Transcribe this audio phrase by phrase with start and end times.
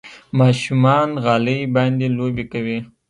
[0.39, 2.79] ماشومان غالۍ باندې لوبې کوي.